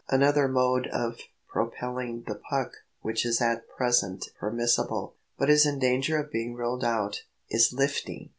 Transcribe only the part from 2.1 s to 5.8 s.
the puck which is at present permissible, but is in